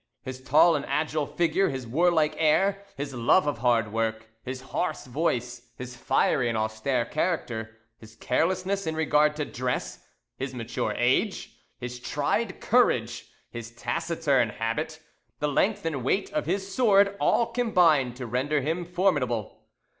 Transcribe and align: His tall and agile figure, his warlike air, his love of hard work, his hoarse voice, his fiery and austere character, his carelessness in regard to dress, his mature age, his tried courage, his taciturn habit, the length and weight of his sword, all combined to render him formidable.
His 0.23 0.41
tall 0.41 0.75
and 0.75 0.83
agile 0.87 1.27
figure, 1.27 1.69
his 1.69 1.85
warlike 1.85 2.33
air, 2.39 2.83
his 2.97 3.13
love 3.13 3.45
of 3.45 3.59
hard 3.59 3.93
work, 3.93 4.29
his 4.41 4.61
hoarse 4.61 5.05
voice, 5.05 5.67
his 5.77 5.95
fiery 5.95 6.49
and 6.49 6.57
austere 6.57 7.05
character, 7.05 7.77
his 7.99 8.15
carelessness 8.15 8.87
in 8.87 8.95
regard 8.95 9.35
to 9.35 9.45
dress, 9.45 10.03
his 10.39 10.55
mature 10.55 10.95
age, 10.97 11.55
his 11.77 11.99
tried 11.99 12.59
courage, 12.59 13.27
his 13.51 13.69
taciturn 13.69 14.49
habit, 14.49 14.99
the 15.37 15.47
length 15.47 15.85
and 15.85 16.03
weight 16.03 16.33
of 16.33 16.47
his 16.47 16.73
sword, 16.73 17.15
all 17.19 17.45
combined 17.45 18.15
to 18.15 18.25
render 18.25 18.59
him 18.59 18.85
formidable. 18.85 19.61